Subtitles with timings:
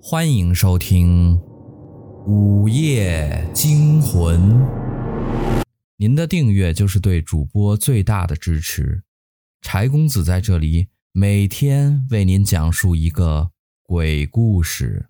[0.00, 1.36] 欢迎收听
[2.24, 4.40] 《午夜惊魂》。
[5.96, 9.02] 您的订阅就是对主播最大的支持。
[9.60, 13.50] 柴公子在这里每天为您讲述一个
[13.82, 15.08] 鬼故事。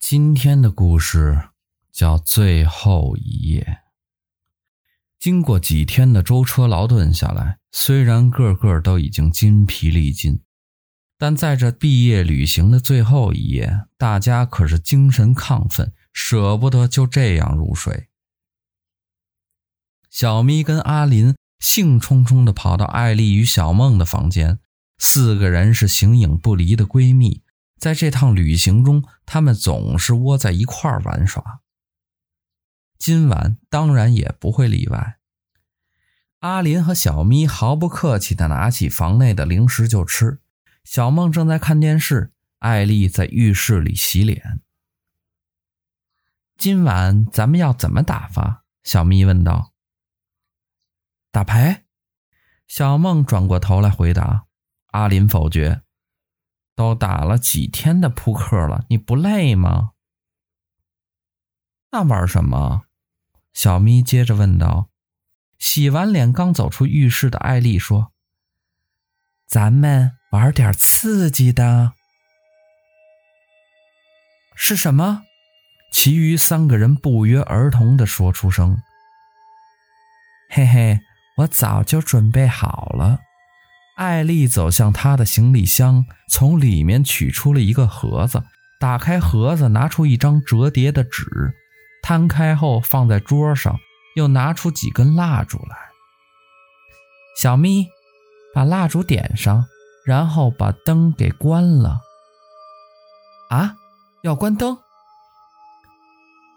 [0.00, 1.50] 今天的故事
[1.92, 3.62] 叫《最后一夜》。
[5.18, 10.40] 经过几天的舟车劳顿下来，虽然个个都已经筋疲力尽。
[11.22, 18.08] 但在这毕业旅行的最后一夜，大家可是精神亢奋，舍不得就这样入睡。
[20.10, 24.58] 小咪跟阿林兴冲冲地跑到艾丽与小梦的房间，
[24.98, 27.44] 四个人是形影不离的闺蜜。
[27.78, 31.60] 在这趟旅行中，她们总是窝在一块玩耍。
[32.98, 35.18] 今晚当然也不会例外。
[36.40, 40.40] 阿林和小咪毫不客气地拿起房内的零食就吃。
[40.84, 44.60] 小梦正在看电视，艾丽在浴室里洗脸。
[46.56, 48.64] 今晚咱们要怎么打发？
[48.82, 49.72] 小咪问道。
[51.30, 51.84] 打牌？
[52.66, 54.46] 小梦转过头来回答。
[54.88, 55.82] 阿林否决。
[56.74, 59.90] 都打了几天的扑克了，你不累吗？
[61.90, 62.84] 那玩什么？
[63.52, 64.88] 小咪接着问道。
[65.58, 68.12] 洗完脸刚走出浴室的艾丽说
[69.52, 71.92] ：“咱们。”玩点刺激的，
[74.54, 75.24] 是什么？
[75.92, 78.78] 其余三个人不约而同地说出声。
[80.48, 81.00] 嘿嘿，
[81.36, 83.18] 我早就准备好了。
[83.98, 88.42] 艾丽走向她的行李箱，从里面取出了一个盒子，
[88.80, 91.26] 打开盒子，拿出一张折叠的纸，
[92.02, 93.78] 摊开后放在桌上，
[94.16, 95.76] 又拿出几根蜡烛来。
[97.36, 97.86] 小咪，
[98.54, 99.66] 把蜡烛点上。
[100.04, 102.00] 然后把灯给关了。
[103.50, 103.76] 啊，
[104.24, 104.76] 要关灯？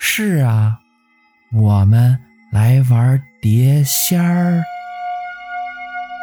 [0.00, 0.80] 是啊，
[1.52, 2.18] 我们
[2.52, 4.64] 来玩碟仙儿。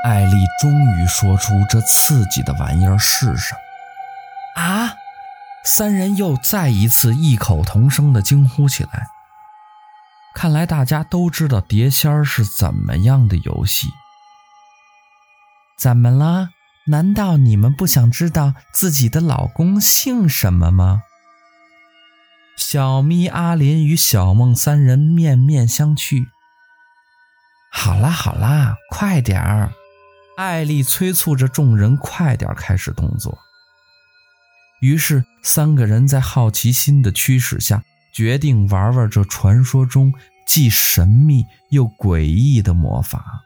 [0.03, 4.61] 艾丽终于说出这刺激的玩意儿是什么。
[4.61, 4.93] 啊！
[5.63, 9.07] 三人又再一次异口同声的惊呼起来。
[10.33, 13.87] 看来大家都知道碟仙儿是怎么样的游戏。
[15.77, 16.49] 怎么了？
[16.87, 21.01] 难道你们不想知道自己的老公姓什么吗？
[22.55, 26.27] 小咪、阿林与小梦三人面面相觑。
[27.71, 29.71] 好啦好啦，快点儿！
[30.37, 33.37] 艾丽催促着众人快点开始动作。
[34.79, 37.83] 于是三个人在好奇心的驱使下，
[38.13, 40.13] 决定玩玩这传说中
[40.45, 43.41] 既神秘又诡异的魔法。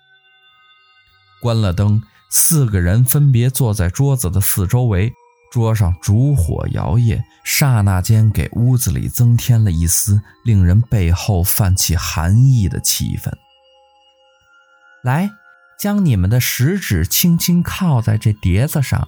[1.42, 2.04] 关了灯。
[2.30, 5.12] 四个人分别坐在桌子的四周围，
[5.52, 13.32] 桌上烛火摇曳，刹那间给屋子里增添了一丝令人背后泛起寒意的气氛。
[15.04, 15.32] 来，
[15.80, 19.08] 将你们的食指轻轻靠在这碟子上。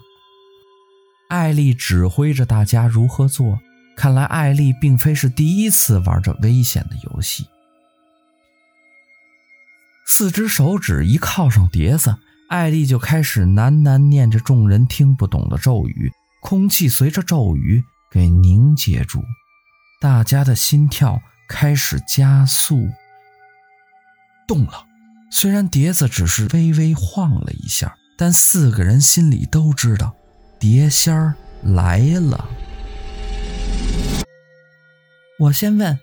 [1.29, 3.59] 艾丽指挥着大家如何做。
[3.95, 7.45] 看来艾丽并非是第一次玩这危险的游戏。
[10.07, 12.15] 四只手指一靠上碟子。
[12.51, 17.81] 艾丽就开始喃喃念着众人听不懂的咒语，空气随着咒语
[18.12, 19.23] 给凝结住，
[20.01, 22.90] 大家的心跳开始加速。
[24.45, 24.85] 动了，
[25.31, 30.13] 虽然碟子只是微微晃了一下，但四个人心里都知道，
[30.59, 32.50] 碟仙儿来了。
[35.40, 35.97] 我先问，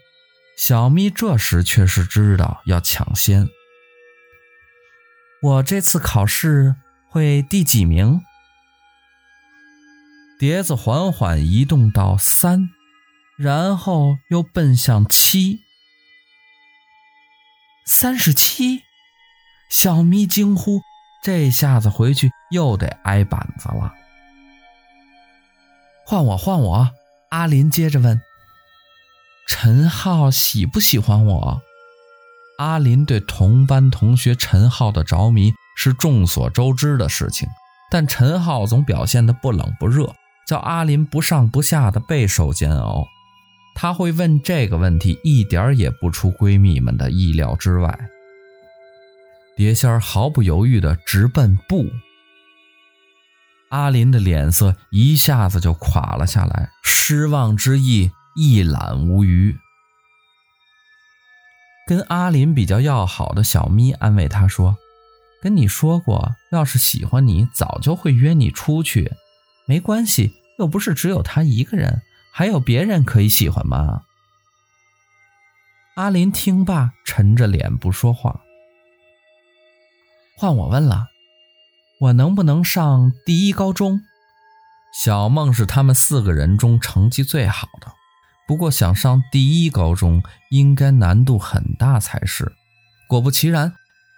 [0.56, 3.47] 小咪这时却是知道要抢先。
[5.41, 6.75] 我这次考试
[7.09, 8.21] 会第几名？
[10.37, 12.71] 碟子缓缓移动到三，
[13.37, 15.60] 然后又奔向七。
[17.87, 18.82] 三十七！
[19.71, 20.81] 小咪惊呼
[21.22, 23.94] ：“这下子回去又得挨板子了。”
[26.05, 26.91] 换我，换我！
[27.31, 28.20] 阿林接着问
[29.46, 31.62] ：“陈浩喜不喜欢我？”
[32.58, 37.49] 阿林对同班同学陈浩的着迷是众所周知的事情，
[37.90, 40.12] 但陈浩总表现得不冷不热，
[40.46, 43.06] 叫阿林不上不下的备受煎熬。
[43.76, 47.96] 他会问这个问题，一点也不出闺蜜们的意料之外。
[49.56, 51.87] 碟仙儿毫不犹豫地直奔不。
[53.69, 59.56] 阿林的脸色一下子就垮了下来，失望之意一览无余。
[61.88, 64.76] 跟阿林比较要好的小咪安慰他说
[65.40, 69.11] ：“跟你说过，要是喜欢你，早就会约你出去。
[69.64, 74.02] 没关系，又不是只有他一个人，还有别人可以喜欢吗？
[75.94, 78.43] 阿林听罢，沉着脸不说话。
[80.37, 81.06] 换我问了，
[82.00, 84.02] 我能不能上第一高中？
[84.93, 87.94] 小梦是他们四个人中成绩最好的，
[88.48, 92.50] 不过想上第一高中应该难度很大才是。
[93.06, 93.74] 果不其然，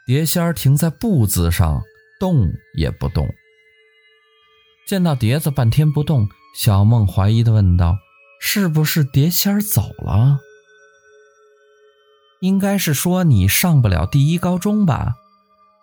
[0.07, 1.83] 碟仙儿停在“不”字上，
[2.21, 3.29] 动也不动。
[4.87, 7.99] 见到碟子半天不动，小梦怀疑的问道
[8.41, 10.39] ：“是不是碟仙儿走了？”
[12.41, 15.15] 应该是说你上不了第一高中吧？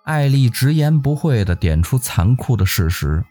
[0.06, 3.24] 艾丽直言不讳的点出残酷的事实。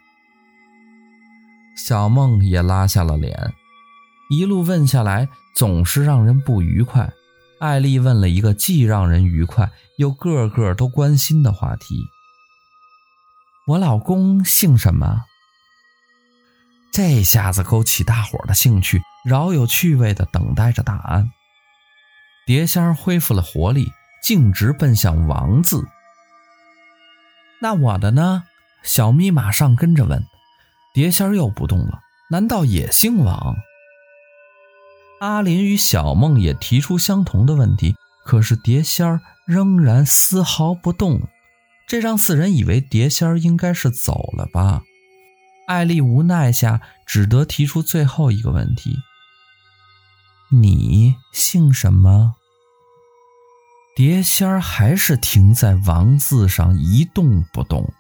[1.77, 3.53] 小梦也拉下了脸，
[4.29, 7.13] 一路问下来总是让人不愉快。
[7.59, 12.05] 艾丽问了一个既让人愉快又个个都关心的话题
[13.69, 15.23] ：“我老公姓什么？”
[16.93, 21.31] 这下子勾起大伙的兴趣，饶有趣味地等待着答案。
[22.47, 23.91] 碟仙恢复了活力，
[24.23, 25.87] 径直奔向“王”字。
[27.61, 28.45] 那我的呢？
[28.83, 30.25] 小咪马上跟着问。
[30.95, 32.01] 碟仙又不动了，
[32.31, 33.57] 难道也姓王？
[35.21, 41.23] 阿林与小梦也提出相同的问题，可是碟仙儿仍然丝毫不动，
[41.87, 44.83] 这让四人以为碟仙儿应该是走了吧。
[45.67, 48.97] 艾丽无奈下，只得提出最后一个问题。
[50.53, 52.35] 你姓什么？
[53.97, 57.91] 碟仙儿还是停在“王”字上一动不动。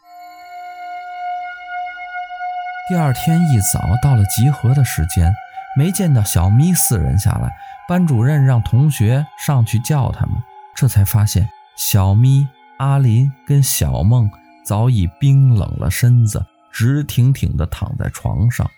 [2.88, 5.32] 第二天一早到了集合的时间，
[5.76, 7.52] 没见到小咪四人下来，
[7.87, 10.34] 班主任让同学上去叫他们，
[10.75, 14.31] 这才发现小咪、阿林跟小梦
[14.64, 18.70] 早已冰冷了身子，直挺挺地躺在床上，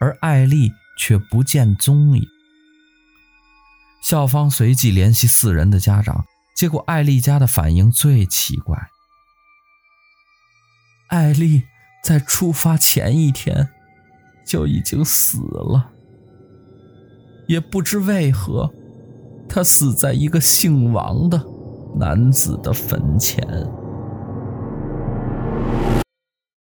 [0.00, 2.26] 而艾丽却不见踪影。
[4.02, 6.24] 校方随即联系四人的家长，
[6.56, 8.76] 结果艾丽家的反应最奇怪。
[11.08, 11.62] 艾丽
[12.02, 13.70] 在出发前一天
[14.44, 15.92] 就已经死了，
[17.46, 18.70] 也不知为何，
[19.48, 21.40] 他死在一个姓王的
[21.96, 23.46] 男子的坟前。